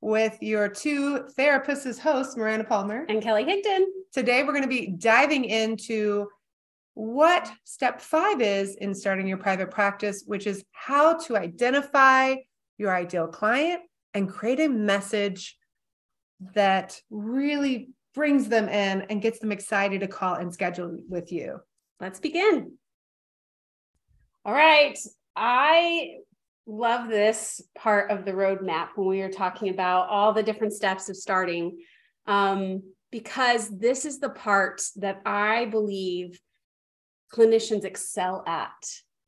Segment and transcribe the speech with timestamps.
[0.00, 3.84] with your two therapists as hosts, Miranda Palmer and Kelly Higdon.
[4.12, 6.28] Today, we're going to be diving into
[6.94, 12.34] what step five is in starting your private practice, which is how to identify
[12.78, 13.82] your ideal client
[14.14, 15.56] and create a message
[16.54, 21.60] that really brings them in and gets them excited to call and schedule with you.
[22.00, 22.72] Let's begin.
[24.44, 24.98] All right.
[25.36, 26.16] I
[26.70, 31.08] love this part of the roadmap when we are talking about all the different steps
[31.08, 31.78] of starting,
[32.26, 36.40] um, because this is the part that I believe
[37.32, 38.70] clinicians excel at.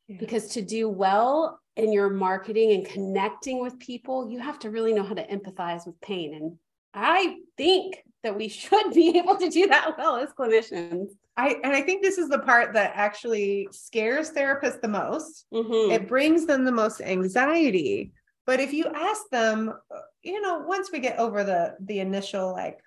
[0.08, 0.16] Yeah.
[0.18, 4.92] Because to do well in your marketing and connecting with people, you have to really
[4.92, 6.34] know how to empathize with pain.
[6.34, 6.58] And
[6.94, 11.08] I think that we should be able to do that well as clinicians.
[11.36, 15.46] I and I think this is the part that actually scares therapists the most.
[15.52, 15.92] Mm-hmm.
[15.92, 18.12] It brings them the most anxiety.
[18.44, 19.72] But if you ask them,
[20.22, 22.80] you know, once we get over the the initial like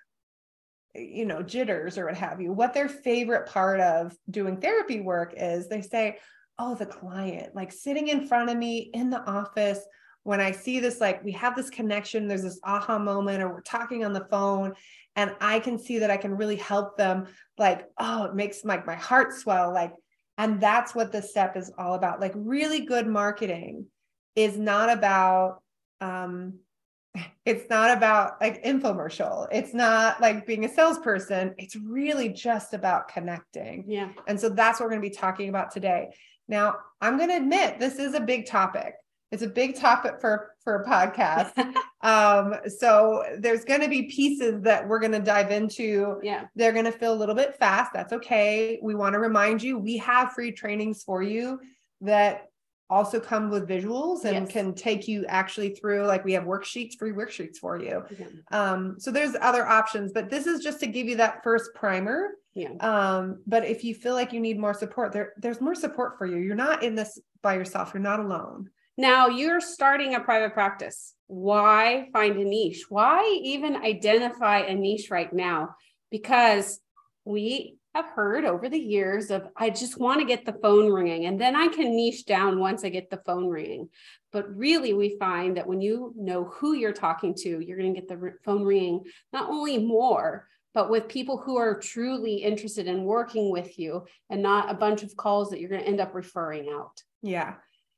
[0.94, 5.34] you know jitters or what have you what their favorite part of doing therapy work
[5.36, 6.18] is they say
[6.58, 9.80] oh the client like sitting in front of me in the office
[10.26, 13.60] when I see this, like we have this connection, there's this aha moment, or we're
[13.60, 14.74] talking on the phone,
[15.14, 18.82] and I can see that I can really help them, like, oh, it makes my,
[18.84, 19.72] my heart swell.
[19.72, 19.92] Like,
[20.36, 22.20] and that's what this step is all about.
[22.20, 23.86] Like, really good marketing
[24.34, 25.62] is not about,
[26.00, 26.54] um,
[27.44, 29.46] it's not about like infomercial.
[29.52, 31.54] It's not like being a salesperson.
[31.56, 33.84] It's really just about connecting.
[33.86, 34.08] Yeah.
[34.26, 36.08] And so that's what we're going to be talking about today.
[36.48, 38.94] Now, I'm going to admit this is a big topic
[39.32, 41.52] it's a big topic for for a podcast.
[42.02, 46.20] Um so there's going to be pieces that we're going to dive into.
[46.22, 46.44] Yeah.
[46.54, 47.92] They're going to feel a little bit fast.
[47.92, 48.78] That's okay.
[48.80, 51.58] We want to remind you we have free trainings for you
[52.02, 52.50] that
[52.88, 54.52] also come with visuals and yes.
[54.52, 58.04] can take you actually through like we have worksheets free worksheets for you.
[58.16, 58.26] Yeah.
[58.52, 62.28] um so there's other options but this is just to give you that first primer.
[62.54, 62.74] Yeah.
[62.80, 66.26] Um but if you feel like you need more support there there's more support for
[66.26, 66.36] you.
[66.36, 67.92] You're not in this by yourself.
[67.94, 71.14] You're not alone now you're starting a private practice.
[71.26, 72.86] Why find a niche?
[72.88, 75.76] Why even identify a niche right now?
[76.10, 76.80] Because
[77.24, 81.26] we have heard over the years of I just want to get the phone ringing
[81.26, 83.88] and then I can niche down once I get the phone ringing.
[84.32, 88.00] But really, we find that when you know who you're talking to, you're going to
[88.00, 93.04] get the phone ringing not only more, but with people who are truly interested in
[93.04, 96.14] working with you and not a bunch of calls that you're going to end up
[96.14, 97.02] referring out.
[97.22, 97.54] Yeah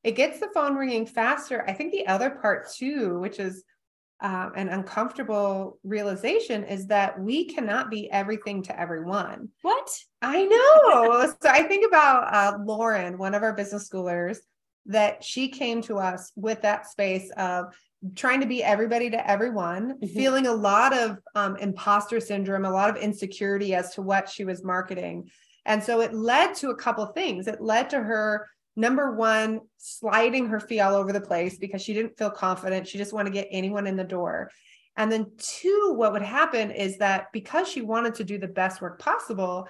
[0.09, 1.63] it gets the phone ringing faster.
[1.69, 3.63] I think the other part too, which is
[4.21, 9.51] um, an uncomfortable realization, is that we cannot be everything to everyone.
[9.61, 9.91] What?
[10.23, 11.31] I know.
[11.43, 14.39] so I think about uh, Lauren, one of our business schoolers,
[14.87, 17.67] that she came to us with that space of
[18.15, 20.07] trying to be everybody to everyone, mm-hmm.
[20.07, 24.47] feeling a lot of um, imposter syndrome, a lot of insecurity as to what she
[24.47, 25.29] was marketing.
[25.67, 27.47] And so it led to a couple things.
[27.47, 31.93] It led to her number one, sliding her fee all over the place because she
[31.93, 32.87] didn't feel confident.
[32.87, 34.50] She just wanted to get anyone in the door.
[34.97, 38.81] And then, two, what would happen is that because she wanted to do the best
[38.81, 39.69] work possible,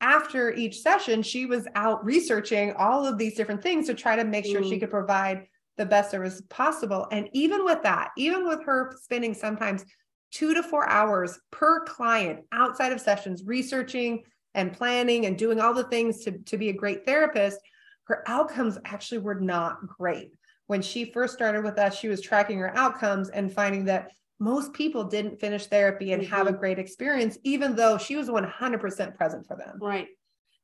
[0.00, 4.24] after each session, she was out researching all of these different things to try to
[4.24, 4.68] make sure mm.
[4.68, 7.08] she could provide the best service possible.
[7.10, 9.84] And even with that, even with her spending sometimes
[10.30, 14.22] two to four hours per client outside of sessions, researching
[14.54, 17.58] and planning and doing all the things to, to be a great therapist,
[18.04, 20.32] her outcomes actually were not great.
[20.66, 24.10] When she first started with us, she was tracking her outcomes and finding that
[24.40, 26.34] most people didn't finish therapy and mm-hmm.
[26.34, 26.58] have a mm-hmm.
[26.58, 29.78] great experience, even though she was 100% present for them.
[29.80, 30.08] Right.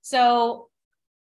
[0.02, 0.68] So,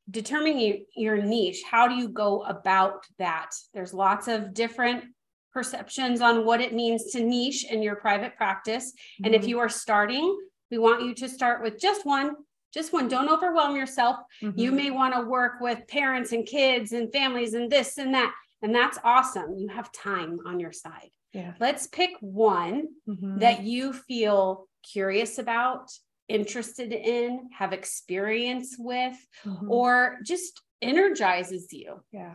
[0.10, 3.52] determining your niche, how do you go about that?
[3.74, 5.06] There's lots of different
[5.54, 8.92] perceptions on what it means to niche in your private practice.
[8.92, 9.26] Mm-hmm.
[9.26, 9.50] And if mm-hmm.
[9.50, 10.38] you are starting,
[10.72, 12.36] we want you to start with just one
[12.74, 14.60] just one don't overwhelm yourself mm-hmm.
[14.60, 18.34] you may want to work with parents and kids and families and this and that
[18.62, 23.40] and that's awesome you have time on your side yeah let's pick one mm-hmm.
[23.40, 25.90] that you feel curious about
[26.30, 29.16] interested in have experience with
[29.46, 29.72] mm-hmm.
[29.72, 32.34] or just energizes you yeah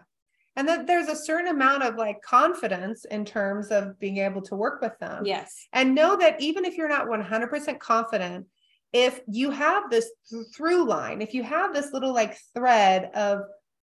[0.59, 4.57] and that there's a certain amount of like confidence in terms of being able to
[4.57, 5.25] work with them.
[5.25, 5.69] Yes.
[5.73, 8.45] And know that even if you're not 100% confident,
[8.93, 10.11] if you have this
[10.55, 13.43] through line, if you have this little like thread of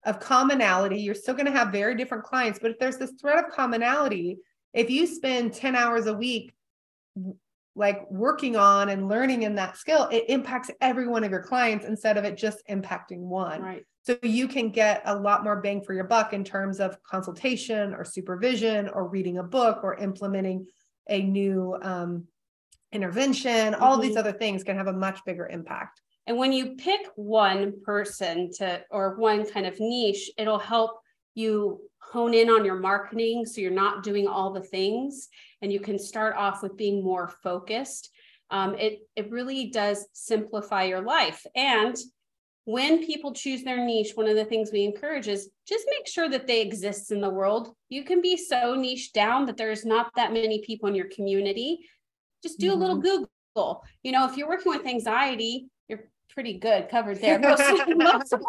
[0.05, 3.39] of commonality, you're still going to have very different clients, but if there's this thread
[3.45, 4.39] of commonality,
[4.73, 6.55] if you spend 10 hours a week
[7.77, 11.85] like working on and learning in that skill, it impacts every one of your clients
[11.85, 13.61] instead of it just impacting one.
[13.61, 13.85] Right.
[14.03, 17.95] So you can get a lot more bang for your buck in terms of consultation
[17.95, 20.67] or supervision or reading a book or implementing
[21.09, 22.27] a new um,
[22.93, 23.75] intervention.
[23.75, 24.03] All mm-hmm.
[24.03, 26.01] these other things can have a much bigger impact.
[26.27, 31.01] And when you pick one person to or one kind of niche, it'll help
[31.35, 35.29] you hone in on your marketing so you're not doing all the things
[35.63, 38.11] and you can start off with being more focused.
[38.51, 41.47] Um, it, it really does simplify your life.
[41.55, 41.97] And
[42.65, 46.29] when people choose their niche, one of the things we encourage is just make sure
[46.29, 47.75] that they exist in the world.
[47.89, 51.81] You can be so niche down that there's not that many people in your community.
[52.43, 52.77] Just do mm-hmm.
[52.77, 53.25] a little mm-hmm.
[53.55, 53.85] Google.
[54.03, 57.39] You know, if you're working with anxiety, you're pretty good covered there.
[57.41, 57.63] Most,
[57.97, 58.43] most of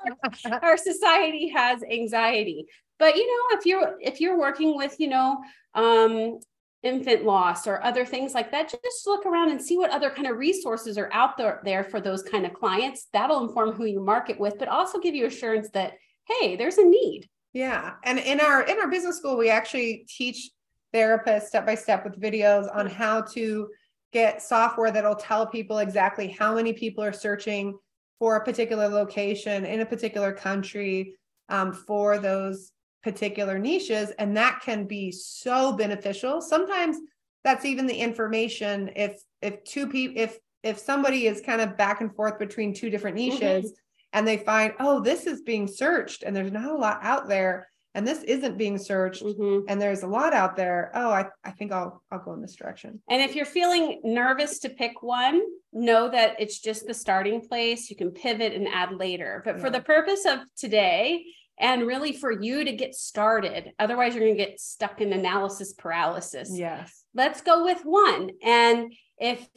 [0.45, 2.65] our, our society has anxiety.
[2.99, 5.41] But you know, if you're if you're working with, you know,
[5.73, 6.39] um,
[6.83, 10.27] infant loss or other things like that just look around and see what other kind
[10.27, 13.99] of resources are out there, there for those kind of clients that'll inform who you
[13.99, 15.93] market with but also give you assurance that
[16.27, 20.49] hey there's a need yeah and in our in our business school we actually teach
[20.91, 23.69] therapists step by step with videos on how to
[24.11, 27.77] get software that'll tell people exactly how many people are searching
[28.19, 31.15] for a particular location in a particular country
[31.49, 32.71] um, for those
[33.03, 36.97] particular niches and that can be so beneficial sometimes
[37.43, 42.01] that's even the information if if two people if if somebody is kind of back
[42.01, 43.31] and forth between two different mm-hmm.
[43.31, 43.73] niches mm-hmm.
[44.13, 47.67] and they find oh this is being searched and there's not a lot out there
[47.93, 49.65] and this isn't being searched mm-hmm.
[49.67, 52.55] and there's a lot out there oh I, I think i'll i'll go in this
[52.55, 55.41] direction and if you're feeling nervous to pick one
[55.73, 59.61] know that it's just the starting place you can pivot and add later but yeah.
[59.61, 61.23] for the purpose of today
[61.61, 63.71] and really for you to get started.
[63.77, 66.49] Otherwise, you're going to get stuck in analysis paralysis.
[66.51, 67.03] Yes.
[67.13, 68.31] Let's go with one.
[68.43, 69.47] And if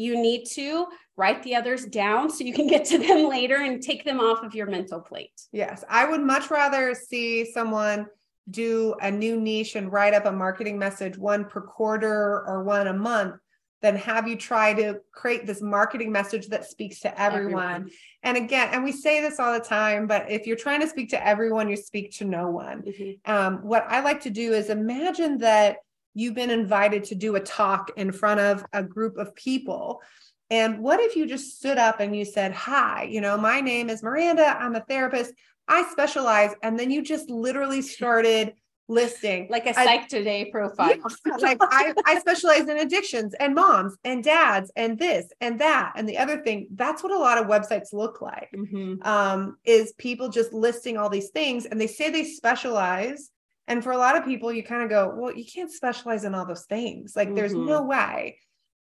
[0.00, 0.86] you need to
[1.16, 4.42] write the others down so you can get to them later and take them off
[4.42, 5.38] of your mental plate.
[5.52, 5.84] Yes.
[5.88, 8.06] I would much rather see someone
[8.50, 12.86] do a new niche and write up a marketing message one per quarter or one
[12.86, 13.36] a month
[13.82, 17.62] than have you try to create this marketing message that speaks to everyone.
[17.62, 17.90] everyone.
[18.22, 21.10] And again, and we say this all the time, but if you're trying to speak
[21.10, 22.82] to everyone, you speak to no one.
[22.82, 23.30] Mm-hmm.
[23.30, 25.78] Um, what I like to do is imagine that
[26.14, 30.02] you've been invited to do a talk in front of a group of people.
[30.50, 33.88] And what if you just stood up and you said, Hi, you know, my name
[33.88, 35.32] is Miranda, I'm a therapist.
[35.68, 36.50] I specialize.
[36.62, 38.54] And then you just literally started
[38.90, 40.92] listing like a psych I, today profile
[41.24, 45.92] yeah, like I, I specialize in addictions and moms and dads and this and that
[45.94, 49.00] and the other thing that's what a lot of websites look like mm-hmm.
[49.02, 53.30] um, is people just listing all these things and they say they specialize
[53.70, 56.34] and for a lot of people you kind of go well you can't specialize in
[56.34, 57.36] all those things like mm-hmm.
[57.36, 58.38] there's no way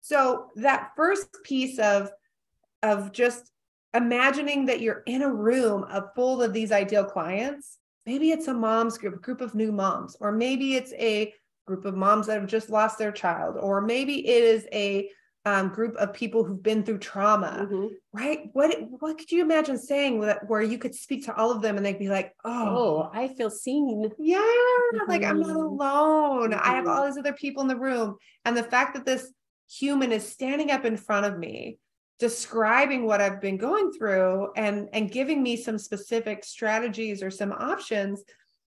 [0.01, 2.09] so that first piece of
[2.83, 3.51] of just
[3.93, 8.53] imagining that you're in a room of full of these ideal clients maybe it's a
[8.53, 11.33] mom's group, a group of new moms, or maybe it's a
[11.67, 15.09] group of moms that have just lost their child, or maybe it is a
[15.47, 17.87] um, group of people who've been through trauma, mm-hmm.
[18.11, 18.49] right?
[18.51, 21.77] What what could you imagine saying that where you could speak to all of them
[21.77, 25.09] and they'd be like, "Oh, oh I feel seen." Yeah, mm-hmm.
[25.09, 25.57] like I'm not mm-hmm.
[25.57, 26.51] alone.
[26.51, 26.69] Mm-hmm.
[26.69, 29.31] I have all these other people in the room, and the fact that this
[29.69, 31.77] human is standing up in front of me
[32.19, 37.51] describing what I've been going through and and giving me some specific strategies or some
[37.51, 38.23] options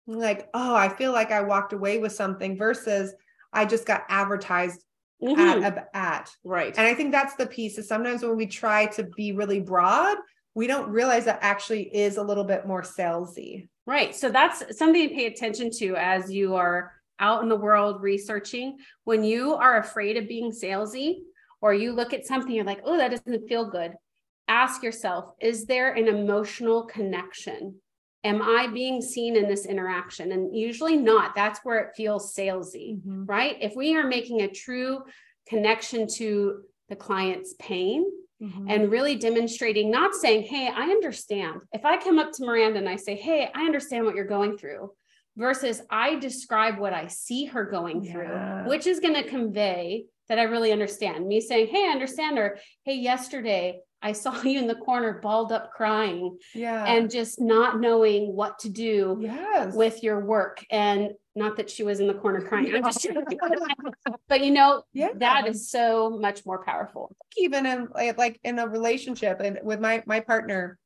[0.07, 3.13] like oh I feel like I walked away with something versus
[3.51, 4.83] I just got advertised
[5.23, 5.63] mm-hmm.
[5.63, 9.03] at, at right and I think that's the piece is sometimes when we try to
[9.03, 10.17] be really broad
[10.55, 15.09] we don't realize that actually is a little bit more salesy right so that's something
[15.09, 19.77] to pay attention to as you are out in the world researching when you are
[19.77, 21.19] afraid of being salesy
[21.63, 23.93] or you look at something, you're like, oh, that doesn't feel good.
[24.49, 27.75] Ask yourself, is there an emotional connection?
[28.23, 30.31] Am I being seen in this interaction?
[30.31, 31.35] And usually not.
[31.35, 33.25] That's where it feels salesy, mm-hmm.
[33.25, 33.57] right?
[33.59, 35.03] If we are making a true
[35.47, 38.05] connection to the client's pain,
[38.41, 38.65] Mm-hmm.
[38.67, 41.61] and really demonstrating, not saying, Hey, I understand.
[41.71, 44.57] If I come up to Miranda and I say, Hey, I understand what you're going
[44.57, 44.91] through,
[45.37, 48.11] versus I describe what I see her going yeah.
[48.11, 51.25] through, which is going to convey that I really understand.
[51.25, 55.51] Me saying, Hey, I understand, or Hey, yesterday I saw you in the corner, balled
[55.51, 56.37] up crying.
[56.53, 56.85] Yeah.
[56.85, 59.73] And just not knowing what to do yes.
[59.73, 60.63] with your work.
[60.69, 62.71] And not that she was in the corner crying,
[64.27, 65.09] but you know, yeah.
[65.15, 67.15] that is so much more powerful.
[67.37, 70.77] Even in like in a relationship and with my my partner,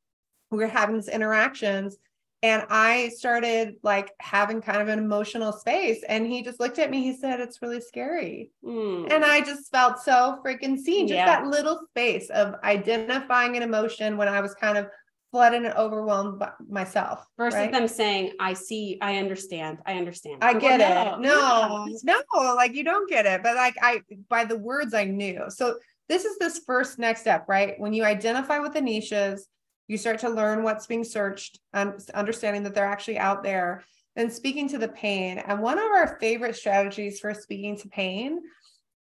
[0.50, 1.98] we were having these interactions
[2.42, 6.04] and I started like having kind of an emotional space.
[6.08, 7.02] And he just looked at me.
[7.02, 8.52] He said, It's really scary.
[8.64, 9.12] Mm.
[9.12, 11.08] And I just felt so freaking seen.
[11.08, 11.26] Just yeah.
[11.26, 14.86] that little space of identifying an emotion when I was kind of
[15.32, 17.26] flooded and overwhelmed by myself.
[17.36, 17.72] Versus right?
[17.72, 20.42] them saying, I see, I understand, I understand.
[20.42, 21.20] I get it.
[21.20, 23.42] No, no, like you don't get it.
[23.42, 25.44] But like I, by the words I knew.
[25.48, 25.76] So
[26.08, 27.78] this is this first next step, right?
[27.78, 29.48] When you identify with the niches,
[29.88, 33.82] you start to learn what's being searched and understanding that they're actually out there
[34.16, 35.38] and speaking to the pain.
[35.38, 38.40] And one of our favorite strategies for speaking to pain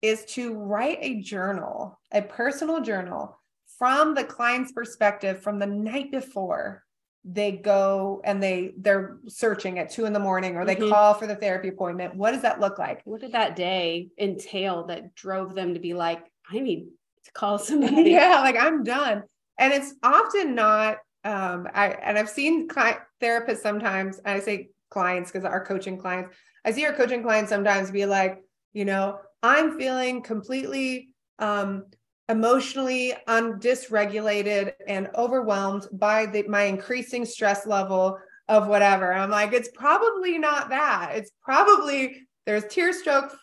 [0.01, 3.37] is to write a journal a personal journal
[3.77, 6.83] from the client's perspective from the night before
[7.25, 10.89] they go and they they're searching at two in the morning or they mm-hmm.
[10.89, 12.15] call for the therapy appointment.
[12.15, 13.01] What does that look like?
[13.03, 16.87] What did that day entail that drove them to be like i need
[17.25, 18.11] to call somebody?
[18.11, 19.23] Yeah like i'm done
[19.57, 25.31] and it's often not um i and i've seen client therapists sometimes i say clients
[25.31, 26.33] because our coaching clients
[26.65, 28.41] i see our coaching clients sometimes be like
[28.73, 31.09] you know i'm feeling completely
[31.39, 31.83] um
[32.29, 39.13] emotionally un- dysregulated and overwhelmed by the, my increasing stress level of whatever.
[39.13, 41.11] I'm like it's probably not that.
[41.15, 43.35] It's probably there's tear stroke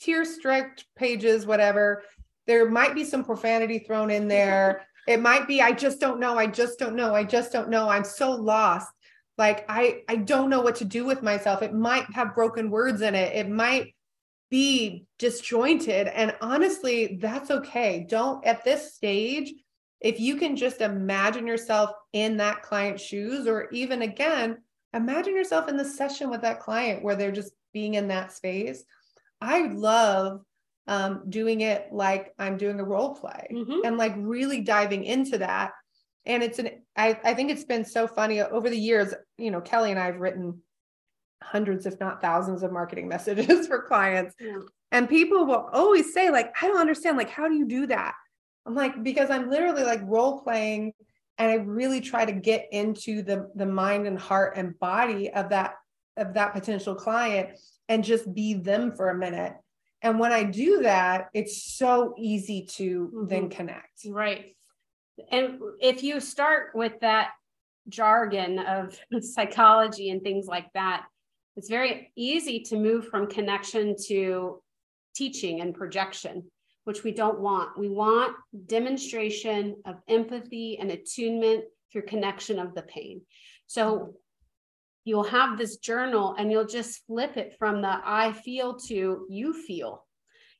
[0.00, 2.02] tear stroked pages whatever.
[2.46, 6.36] There might be some profanity thrown in there it might be, I just don't know.
[6.36, 7.14] I just don't know.
[7.14, 7.88] I just don't know.
[7.88, 8.88] I'm so lost.
[9.38, 11.62] Like I, I don't know what to do with myself.
[11.62, 13.34] It might have broken words in it.
[13.34, 13.94] It might
[14.50, 16.08] be disjointed.
[16.08, 18.06] And honestly, that's okay.
[18.08, 19.52] Don't at this stage,
[20.00, 24.58] if you can just imagine yourself in that client's shoes, or even again,
[24.94, 28.84] imagine yourself in the session with that client where they're just being in that space.
[29.40, 30.42] I love
[30.88, 33.80] um, doing it like I'm doing a role play mm-hmm.
[33.84, 35.72] and like really diving into that.
[36.24, 39.60] And it's an, I, I think it's been so funny over the years, you know,
[39.60, 40.60] Kelly and I have written
[41.42, 44.34] hundreds, if not thousands of marketing messages for clients.
[44.40, 44.58] Yeah.
[44.92, 48.14] And people will always say, like, I don't understand, like, how do you do that?
[48.64, 50.92] I'm like, because I'm literally like role playing
[51.38, 55.50] and I really try to get into the the mind and heart and body of
[55.50, 55.74] that
[56.16, 57.50] of that potential client
[57.88, 59.52] and just be them for a minute
[60.06, 63.26] and when I do that, it's so easy to mm-hmm.
[63.26, 64.06] then connect.
[64.06, 64.54] Right.
[65.32, 67.30] And if you start with that
[67.88, 71.06] jargon of psychology and things like that,
[71.56, 74.62] it's very easy to move from connection to
[75.14, 76.44] teaching and projection,
[76.84, 77.76] which we don't want.
[77.76, 78.36] We want
[78.66, 83.22] demonstration of empathy and attunement through connection of the pain.
[83.66, 84.14] So
[85.06, 89.52] you'll have this journal and you'll just flip it from the I feel to you
[89.54, 90.04] feel.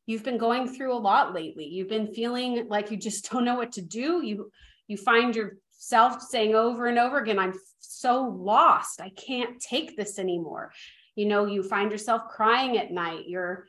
[0.06, 1.66] You've been going through a lot lately.
[1.66, 4.24] You've been feeling like you just don't know what to do.
[4.24, 4.50] You
[4.86, 9.00] you find yourself saying over and over again, I'm so lost.
[9.00, 10.72] I can't take this anymore.
[11.16, 13.24] You know, you find yourself crying at night.
[13.26, 13.66] You're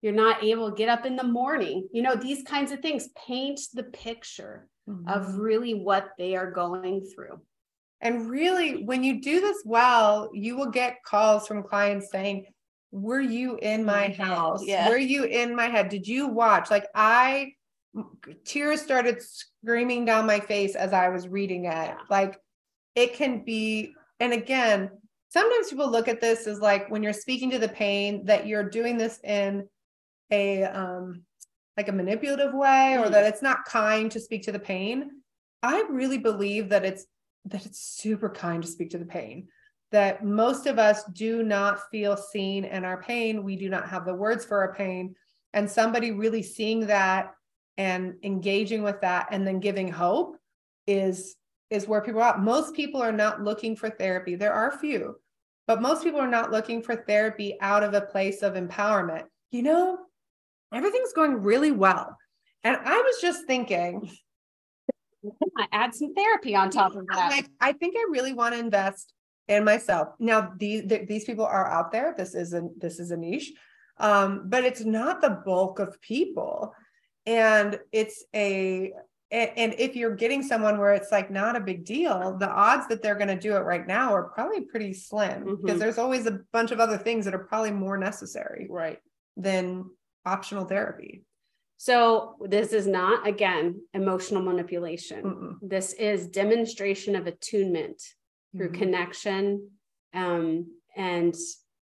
[0.00, 1.86] you're not able to get up in the morning.
[1.92, 5.06] You know, these kinds of things paint the picture mm-hmm.
[5.06, 7.42] of really what they are going through.
[8.04, 12.46] And really, when you do this well, you will get calls from clients saying,
[12.92, 14.62] Were you in my house?
[14.64, 14.88] Yeah.
[14.88, 15.88] Were you in my head?
[15.88, 16.70] Did you watch?
[16.70, 17.54] Like, I,
[18.44, 21.70] tears started screaming down my face as I was reading it.
[21.70, 21.96] Yeah.
[22.10, 22.38] Like,
[22.94, 24.90] it can be, and again,
[25.34, 28.70] sometimes people look at this as like when you're speaking to the pain that you're
[28.70, 29.66] doing this in
[30.30, 31.22] a um
[31.76, 33.10] like a manipulative way or mm.
[33.10, 35.10] that it's not kind to speak to the pain
[35.64, 37.06] i really believe that it's
[37.46, 39.48] that it's super kind to speak to the pain
[39.94, 43.44] that most of us do not feel seen in our pain.
[43.44, 45.14] We do not have the words for our pain.
[45.52, 47.32] And somebody really seeing that
[47.78, 50.36] and engaging with that and then giving hope
[50.88, 51.36] is
[51.70, 54.34] is where people are most people are not looking for therapy.
[54.34, 55.14] There are few
[55.68, 59.26] but most people are not looking for therapy out of a place of empowerment.
[59.52, 59.98] You know
[60.72, 62.18] everything's going really well.
[62.64, 64.10] And i was just thinking
[65.72, 67.32] add some therapy on top of that.
[67.60, 69.12] I, I think I really want to invest
[69.48, 70.08] in myself.
[70.18, 72.14] Now these these people are out there.
[72.16, 73.52] This isn't this is a niche,
[73.98, 76.74] um, but it's not the bulk of people,
[77.26, 78.92] and it's a
[79.30, 83.02] and if you're getting someone where it's like not a big deal, the odds that
[83.02, 85.54] they're going to do it right now are probably pretty slim mm-hmm.
[85.62, 88.98] because there's always a bunch of other things that are probably more necessary, right,
[89.36, 89.90] than
[90.24, 91.24] optional therapy.
[91.76, 95.22] So this is not again emotional manipulation.
[95.22, 95.54] Mm-mm.
[95.62, 98.00] This is demonstration of attunement
[98.56, 98.78] through mm-hmm.
[98.78, 99.70] connection
[100.14, 100.66] um,
[100.96, 101.34] and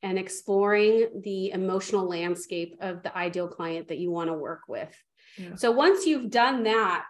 [0.02, 4.96] and exploring the emotional landscape of the ideal client that you want to work with.
[5.36, 5.54] Yeah.
[5.56, 7.08] So once you've done that,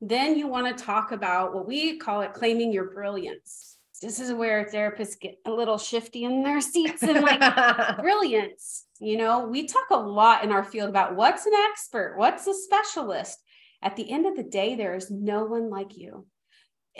[0.00, 3.75] then you want to talk about what we call it claiming your brilliance.
[4.00, 8.84] This is where therapists get a little shifty in their seats and like brilliance.
[9.00, 12.54] You know, we talk a lot in our field about what's an expert, what's a
[12.54, 13.38] specialist.
[13.82, 16.26] At the end of the day, there is no one like you.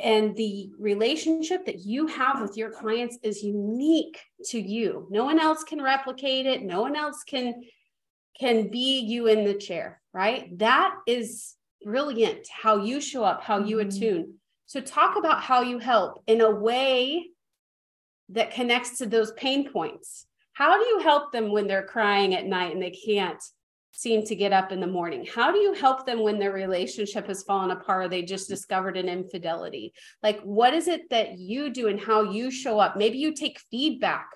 [0.02, 5.08] And the relationship that you have with your clients is unique to you.
[5.10, 6.62] No one else can replicate it.
[6.62, 7.62] No one else can
[8.38, 10.56] can be you in the chair, right?
[10.58, 13.88] That is brilliant how you show up, how you mm-hmm.
[13.88, 14.34] attune.
[14.66, 17.28] So, talk about how you help in a way
[18.30, 20.26] that connects to those pain points.
[20.52, 23.42] How do you help them when they're crying at night and they can't
[23.92, 25.26] seem to get up in the morning?
[25.32, 28.96] How do you help them when their relationship has fallen apart or they just discovered
[28.96, 29.92] an infidelity?
[30.22, 32.96] Like, what is it that you do and how you show up?
[32.96, 34.28] Maybe you take feedback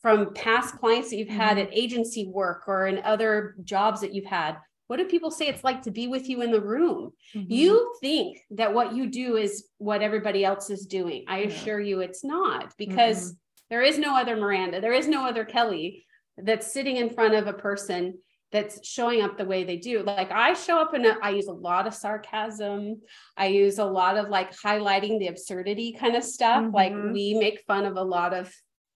[0.00, 1.66] from past clients that you've had mm-hmm.
[1.68, 5.64] at agency work or in other jobs that you've had what do people say it's
[5.64, 7.10] like to be with you in the room?
[7.34, 7.52] Mm-hmm.
[7.52, 11.24] You think that what you do is what everybody else is doing.
[11.28, 11.48] I yeah.
[11.48, 13.36] assure you it's not because mm-hmm.
[13.70, 16.04] there is no other Miranda, there is no other Kelly
[16.36, 18.18] that's sitting in front of a person
[18.52, 20.02] that's showing up the way they do.
[20.02, 23.00] Like I show up and I use a lot of sarcasm.
[23.36, 26.62] I use a lot of like highlighting the absurdity kind of stuff.
[26.62, 26.74] Mm-hmm.
[26.74, 28.54] Like we make fun of a lot of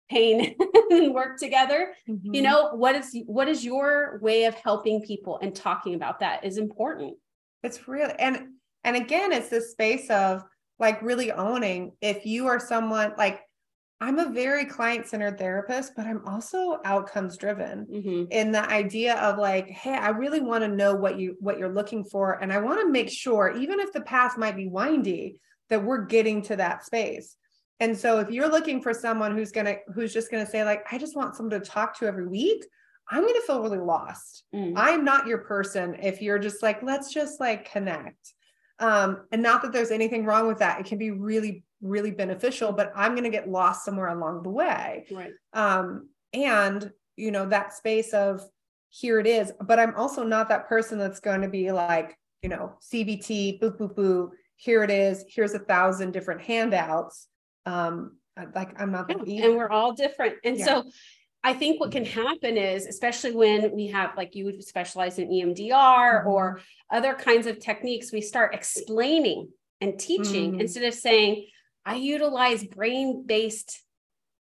[0.08, 0.54] pain
[0.90, 2.34] and work together mm-hmm.
[2.34, 6.44] you know what is what is your way of helping people and talking about that
[6.44, 7.14] is important
[7.62, 8.48] it's real and
[8.84, 10.42] and again it's this space of
[10.78, 13.40] like really owning if you are someone like
[14.00, 18.24] i'm a very client centered therapist but i'm also outcomes driven mm-hmm.
[18.30, 21.72] in the idea of like hey i really want to know what you what you're
[21.72, 25.40] looking for and i want to make sure even if the path might be windy
[25.68, 27.36] that we're getting to that space
[27.80, 30.64] and so if you're looking for someone who's going to who's just going to say
[30.64, 32.64] like I just want someone to talk to every week,
[33.10, 34.44] I'm going to feel really lost.
[34.54, 34.72] Mm.
[34.76, 38.32] I'm not your person if you're just like let's just like connect.
[38.78, 40.80] Um and not that there's anything wrong with that.
[40.80, 44.50] It can be really really beneficial, but I'm going to get lost somewhere along the
[44.50, 45.06] way.
[45.10, 45.32] Right.
[45.52, 48.42] Um and you know that space of
[48.88, 52.48] here it is, but I'm also not that person that's going to be like, you
[52.48, 57.28] know, CBT, boo boo boo, here it is, here's a thousand different handouts
[57.66, 58.16] um
[58.54, 60.64] like i'm not yeah, and we're all different and yeah.
[60.64, 60.84] so
[61.42, 65.28] i think what can happen is especially when we have like you would specialize in
[65.28, 66.28] emdr mm-hmm.
[66.28, 69.48] or other kinds of techniques we start explaining
[69.80, 70.60] and teaching mm-hmm.
[70.60, 71.46] instead of saying
[71.84, 73.82] i utilize brain based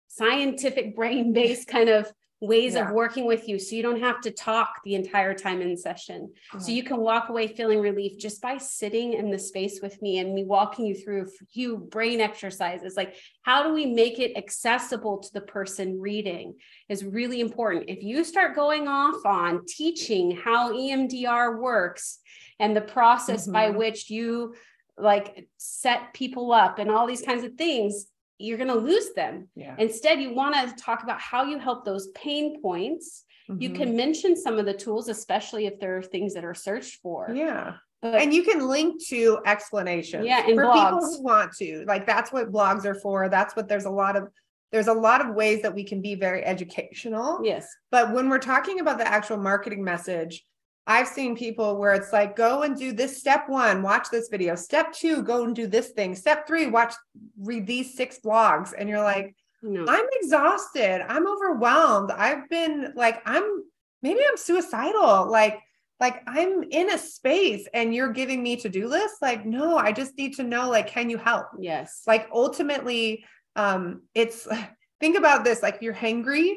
[0.09, 2.89] scientific brain based kind of ways yeah.
[2.89, 6.33] of working with you so you don't have to talk the entire time in session.
[6.53, 6.61] Mm-hmm.
[6.61, 10.19] So you can walk away feeling relief just by sitting in the space with me
[10.19, 12.97] and me walking you through a few brain exercises.
[12.97, 16.55] Like, how do we make it accessible to the person reading
[16.89, 17.89] is really important.
[17.89, 22.21] If you start going off on teaching how EMDR works
[22.59, 23.53] and the process mm-hmm.
[23.53, 24.55] by which you
[24.97, 28.07] like set people up and all these kinds of things
[28.41, 29.49] you're going to lose them.
[29.55, 29.75] Yeah.
[29.79, 33.25] Instead, you want to talk about how you help those pain points.
[33.51, 33.63] Mm-hmm.
[33.63, 37.01] You can mention some of the tools, especially if there are things that are searched
[37.03, 37.31] for.
[37.35, 37.75] Yeah.
[38.03, 40.75] But, and you can link to explanations yeah, for blogs.
[40.75, 41.85] people who want to.
[41.87, 43.29] Like that's what blogs are for.
[43.29, 44.29] That's what there's a lot of
[44.73, 47.41] there's a lot of ways that we can be very educational.
[47.45, 47.67] Yes.
[47.91, 50.45] But when we're talking about the actual marketing message,
[50.91, 54.57] I've seen people where it's like, go and do this step one, watch this video.
[54.57, 56.17] Step two, go and do this thing.
[56.17, 56.95] Step three, watch,
[57.39, 58.73] read these six blogs.
[58.77, 59.85] And you're like, no.
[59.89, 61.05] I'm exhausted.
[61.09, 62.11] I'm overwhelmed.
[62.11, 63.63] I've been like, I'm
[64.03, 65.31] maybe I'm suicidal.
[65.31, 65.61] Like,
[66.01, 69.19] like I'm in a space and you're giving me to-do lists.
[69.23, 71.47] Like, no, I just need to know, like, can you help?
[71.61, 72.03] Yes.
[72.05, 73.25] Like ultimately,
[73.55, 74.49] um, it's
[75.01, 76.55] think about this, like you're hangry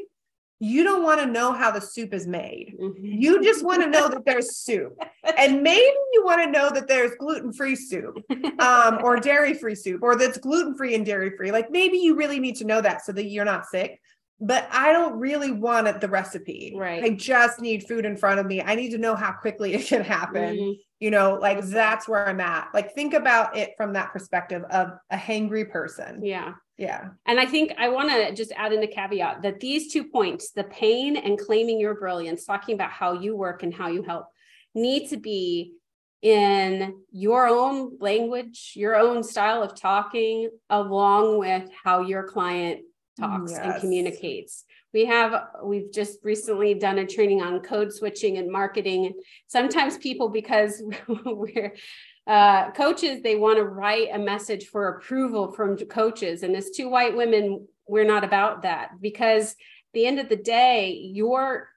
[0.63, 2.73] you don't want to know how the soup is made.
[2.79, 3.03] Mm-hmm.
[3.03, 4.97] You just want to know that there's soup.
[5.37, 8.17] And maybe you want to know that there's gluten-free soup
[8.59, 11.51] um, or dairy-free soup or that's gluten-free and dairy-free.
[11.51, 13.99] Like maybe you really need to know that so that you're not sick.
[14.39, 16.73] But I don't really want it, the recipe.
[16.75, 17.03] Right.
[17.03, 18.61] I just need food in front of me.
[18.61, 20.55] I need to know how quickly it can happen.
[20.55, 20.71] Mm-hmm.
[21.01, 22.69] You know, like that's where I'm at.
[22.73, 26.23] Like think about it from that perspective of a hangry person.
[26.23, 26.53] Yeah.
[26.77, 27.09] Yeah.
[27.25, 30.51] And I think I want to just add in a caveat that these two points,
[30.51, 34.25] the pain and claiming your brilliance, talking about how you work and how you help,
[34.73, 35.73] need to be
[36.23, 42.81] in your own language, your own style of talking, along with how your client
[43.19, 43.61] talks yes.
[43.61, 44.63] and communicates.
[44.93, 49.07] We have we've just recently done a training on code switching and marketing.
[49.07, 49.15] And
[49.47, 51.75] sometimes people because we're
[52.25, 56.43] uh, coaches they want to write a message for approval from coaches.
[56.43, 59.55] And as two white women we're not about that because
[59.93, 61.69] the end of the day your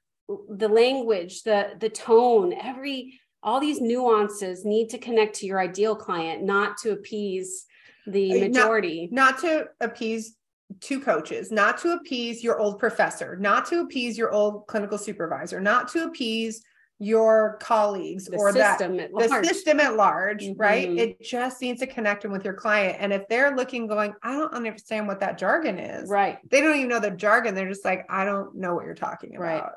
[0.49, 5.95] the language the the tone every all these nuances need to connect to your ideal
[5.95, 7.65] client not to appease
[8.07, 10.37] the majority not, not to appease
[10.81, 15.61] two coaches not to appease your old professor not to appease your old clinical supervisor
[15.61, 16.63] not to appease
[16.99, 20.61] your colleagues the or that the system at large, mm-hmm.
[20.61, 20.89] right?
[20.89, 22.97] It just needs to connect them with your client.
[23.01, 26.39] And if they're looking, going, I don't understand what that jargon is, right?
[26.51, 27.55] They don't even know the jargon.
[27.55, 29.63] They're just like, I don't know what you're talking about.
[29.63, 29.73] Right.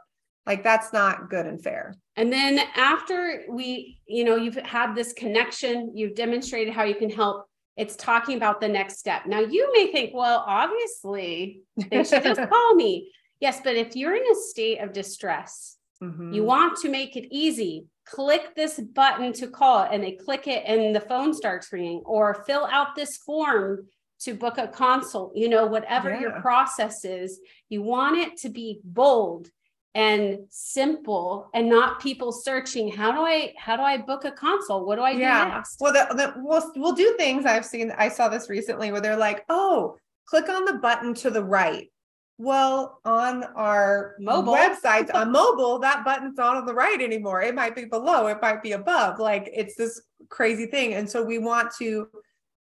[0.45, 1.93] Like that's not good and fair.
[2.15, 7.09] And then after we, you know, you've had this connection, you've demonstrated how you can
[7.09, 7.45] help.
[7.77, 9.25] It's talking about the next step.
[9.25, 13.11] Now you may think, well, obviously they should just call me.
[13.39, 16.33] Yes, but if you're in a state of distress, Mm-hmm.
[16.33, 17.85] You want to make it easy.
[18.05, 22.43] Click this button to call, and they click it, and the phone starts ringing, or
[22.45, 23.87] fill out this form
[24.21, 25.35] to book a consult.
[25.35, 26.19] You know, whatever yeah.
[26.21, 29.49] your process is, you want it to be bold
[29.95, 34.85] and simple and not people searching how do i how do i book a consult
[34.85, 35.45] what do i yeah.
[35.45, 38.91] do next well the, the, we'll, we'll do things i've seen i saw this recently
[38.91, 41.91] where they're like oh click on the button to the right
[42.39, 47.41] well, on our mobile websites on mobile, that button's not on the right anymore.
[47.41, 49.19] It might be below, it might be above.
[49.19, 50.93] Like it's this crazy thing.
[50.93, 52.07] And so we want to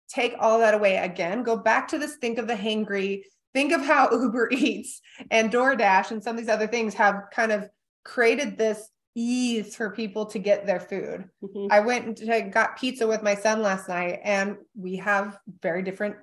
[0.08, 3.82] take all that away again, go back to this think of the hangry, think of
[3.82, 7.70] how Uber Eats and DoorDash and some of these other things have kind of
[8.06, 11.26] created this ease for people to get their food.
[11.44, 11.68] Mm-hmm.
[11.70, 16.16] I went and got pizza with my son last night, and we have very different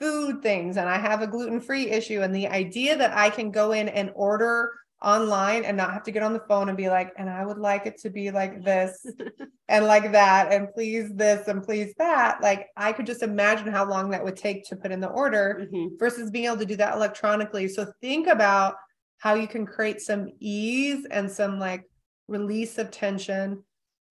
[0.00, 2.22] food things and I have a gluten free issue.
[2.22, 4.72] And the idea that I can go in and order
[5.04, 7.58] online and not have to get on the phone and be like, and I would
[7.58, 9.06] like it to be like this
[9.68, 12.40] and like that, and please this and please that.
[12.40, 15.62] Like, I could just imagine how long that would take to put in the order
[15.62, 15.96] mm-hmm.
[15.98, 17.68] versus being able to do that electronically.
[17.68, 18.76] So, think about
[19.18, 21.84] how you can create some ease and some like
[22.28, 23.62] release of tension.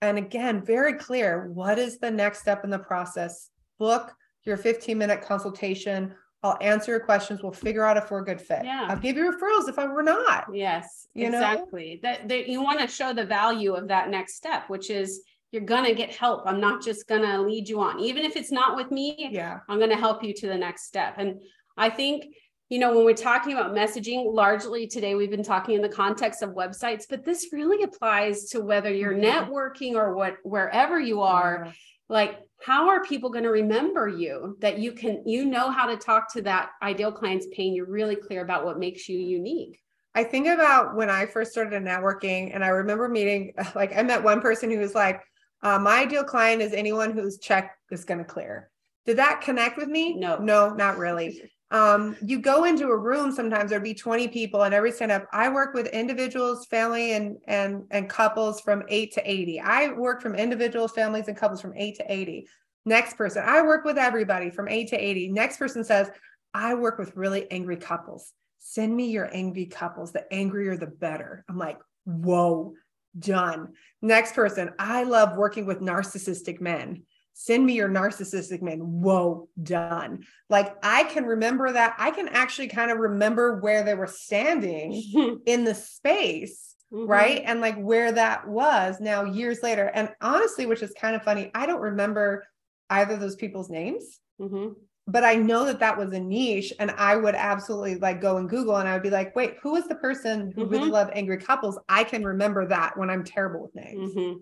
[0.02, 3.50] And again, very clear what is the next step in the process?
[3.80, 4.14] Book
[4.46, 6.14] your 15 minute consultation.
[6.44, 7.42] I'll answer your questions.
[7.42, 8.66] We'll figure out if we're a good fit.
[8.66, 8.88] Yeah.
[8.90, 10.48] I'll give you referrals if I were not.
[10.54, 12.02] Yes, you exactly.
[12.04, 12.10] Know?
[12.10, 15.22] That, that you want to show the value of that next step, which is
[15.54, 16.44] you're gonna get help.
[16.46, 19.30] I'm not just gonna lead you on, even if it's not with me.
[19.32, 21.16] Yeah, I'm gonna help you to the next step.
[21.18, 21.42] And
[21.78, 22.36] I think
[22.70, 26.42] you know when we're talking about messaging, largely today we've been talking in the context
[26.42, 29.52] of websites, but this really applies to whether you're mm-hmm.
[29.52, 31.72] networking or what wherever you are.
[32.10, 35.98] Like how are people going to remember you that you can you know how to
[35.98, 39.80] talk to that ideal client's pain you're really clear about what makes you unique?
[40.16, 44.24] I think about when i first started networking and i remember meeting like i met
[44.24, 45.22] one person who was like
[45.64, 48.70] uh, my ideal client is anyone whose check is going to clear.
[49.06, 50.14] Did that connect with me?
[50.14, 50.38] No.
[50.38, 51.42] No not really
[51.74, 55.28] um, you go into a room sometimes there'd be 20 people and every stand up
[55.34, 60.22] i work with individuals family and and and couples from 8 to 80 i work
[60.22, 62.48] from individuals families and couples from 8 to 80
[62.86, 66.10] next person i work with everybody from 8 to 80 next person says
[66.54, 68.32] i work with really angry couples.
[68.60, 70.14] Send me your angry couples.
[70.14, 71.44] The angrier the better.
[71.50, 72.74] I'm like whoa
[73.18, 73.74] done.
[74.02, 78.80] Next person i love working with narcissistic men send me your narcissistic man.
[78.80, 80.26] Whoa, done.
[80.50, 81.96] Like I can remember that.
[81.98, 87.10] I can actually kind of remember where they were standing in the space, mm-hmm.
[87.10, 87.42] right?
[87.46, 89.92] And like where that was now years later.
[89.94, 92.46] And honestly, which is kind of funny, I don't remember
[92.90, 94.20] either of those people's names.
[94.40, 94.74] Mm-hmm.
[95.06, 98.50] But I know that that was a niche, and I would absolutely like go and
[98.50, 100.72] Google, and I would be like, "Wait, who is the person who mm-hmm.
[100.72, 104.40] really loved angry couples?" I can remember that when I'm terrible with names mm-hmm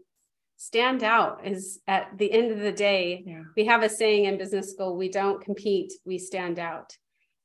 [0.61, 3.41] stand out is at the end of the day yeah.
[3.57, 6.95] we have a saying in business school we don't compete we stand out.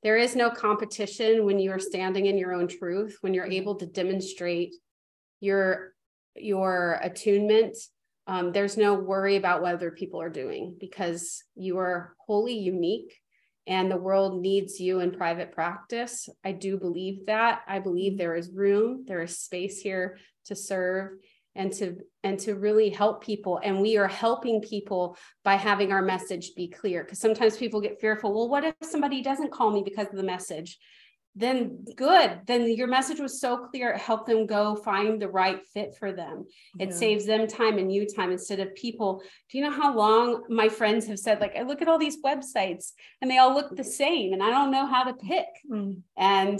[0.03, 3.77] There is no competition when you are standing in your own truth when you're able
[3.77, 4.75] to demonstrate
[5.41, 5.95] your
[6.35, 7.79] your attunement.
[8.27, 13.15] Um, there's no worry about what other people are doing because you are wholly unique
[13.67, 16.29] and the world needs you in private practice.
[16.45, 17.63] I do believe that.
[17.67, 21.13] I believe there is room there is space here to serve
[21.57, 26.03] and to and to really help people and we are helping people by having our
[26.03, 29.83] message be clear because sometimes people get fearful well what if somebody doesn't call me
[29.85, 30.79] because of the message
[31.39, 32.41] then good.
[32.47, 36.11] Then your message was so clear, it helped them go find the right fit for
[36.11, 36.47] them.
[36.79, 36.95] It yeah.
[36.95, 39.23] saves them time and you time instead of people.
[39.51, 42.23] Do you know how long my friends have said, like, I look at all these
[42.23, 45.47] websites and they all look the same and I don't know how to pick.
[45.71, 46.01] Mm.
[46.17, 46.59] And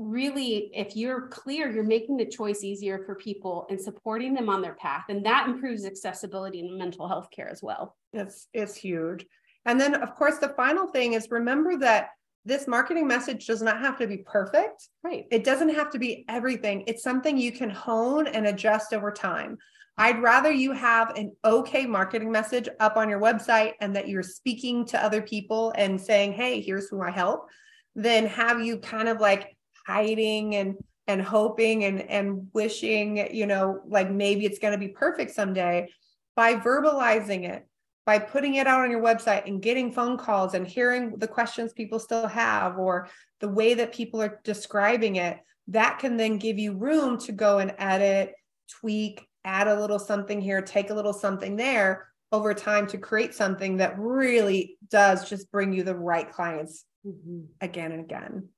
[0.00, 4.62] really, if you're clear, you're making the choice easier for people and supporting them on
[4.62, 5.04] their path.
[5.08, 7.96] And that improves accessibility in mental health care as well.
[8.12, 9.26] It's it's huge.
[9.66, 12.10] And then of course the final thing is remember that
[12.44, 14.88] this marketing message does not have to be perfect.
[15.04, 15.26] Right.
[15.30, 16.84] It doesn't have to be everything.
[16.86, 19.58] It's something you can hone and adjust over time.
[19.98, 24.22] I'd rather you have an okay marketing message up on your website and that you're
[24.22, 27.48] speaking to other people and saying, hey, here's who I help,
[27.94, 29.54] than have you kind of like
[29.90, 30.76] hiding and
[31.06, 35.88] and hoping and and wishing, you know, like maybe it's going to be perfect someday
[36.36, 37.66] by verbalizing it
[38.06, 41.72] by putting it out on your website and getting phone calls and hearing the questions
[41.72, 43.08] people still have or
[43.40, 47.58] the way that people are describing it, that can then give you room to go
[47.58, 48.34] and edit,
[48.80, 53.34] tweak, add a little something here, take a little something there over time to create
[53.34, 57.42] something that really does just bring you the right clients mm-hmm.
[57.60, 58.48] again and again.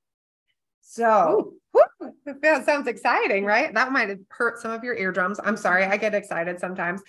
[0.83, 1.55] So,
[2.43, 3.73] that sounds exciting, right?
[3.73, 5.41] That might have hurt some of your eardrums.
[5.43, 7.03] I'm sorry, I get excited sometimes.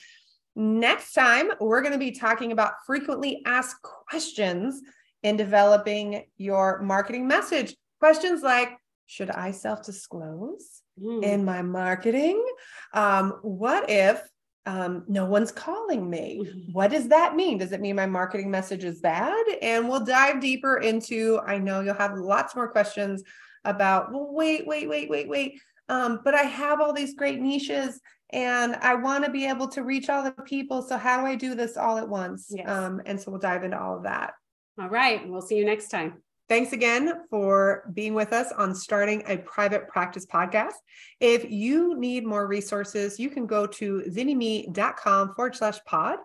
[0.56, 4.82] Next time, we're going to be talking about frequently asked questions
[5.24, 7.76] in developing your marketing message.
[8.00, 8.70] Questions like
[9.08, 11.24] Should I self disclose mm.
[11.24, 12.46] in my marketing?
[12.94, 14.22] Um, what if
[14.66, 16.48] um, no one's calling me?
[16.72, 17.58] What does that mean?
[17.58, 19.44] Does it mean my marketing message is bad?
[19.62, 23.24] And we'll dive deeper into, I know you'll have lots more questions
[23.66, 25.60] about, well, wait, wait, wait, wait, wait.
[25.90, 28.00] Um, but I have all these great niches
[28.32, 30.82] and I want to be able to reach all the people.
[30.82, 32.48] So how do I do this all at once?
[32.50, 32.68] Yes.
[32.68, 34.34] Um, and so we'll dive into all of that.
[34.80, 35.28] All right.
[35.28, 36.24] We'll see you next time.
[36.50, 40.74] Thanks again for being with us on starting a private practice podcast.
[41.20, 46.20] If you need more resources, you can go to zynnyme.com forward slash pod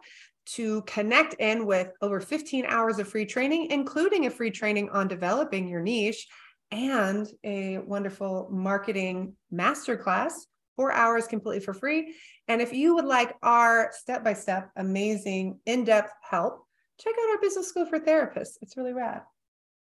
[0.54, 5.06] to connect in with over 15 hours of free training, including a free training on
[5.06, 6.26] developing your niche
[6.70, 10.32] and a wonderful marketing masterclass
[10.76, 12.14] four hours completely for free.
[12.46, 16.64] And if you would like our step by step, amazing, in depth help,
[17.00, 18.58] check out our business school for therapists.
[18.62, 19.22] It's really rad.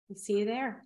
[0.07, 0.85] We'll see you there.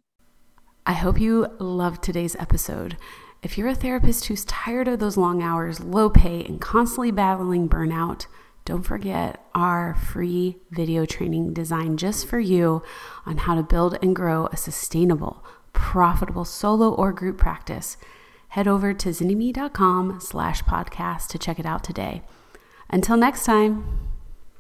[0.86, 2.98] I hope you loved today's episode.
[3.44, 7.70] If you're a therapist who's tired of those long hours, low pay, and constantly battling
[7.70, 8.26] burnout,
[8.66, 12.82] don't forget our free video training designed just for you
[13.26, 15.44] on how to build and grow a sustainable,
[15.74, 17.98] profitable solo or group practice
[18.54, 22.22] head over to zynnyme.com slash podcast to check it out today.
[22.88, 24.13] Until next time.